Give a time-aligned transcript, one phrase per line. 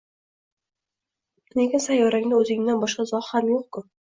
[1.61, 3.89] —Lekin sayyorangda o‘zingdan boshqa zog‘ ham yo‘q-ku!